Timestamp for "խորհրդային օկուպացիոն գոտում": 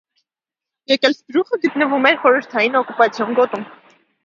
2.25-3.71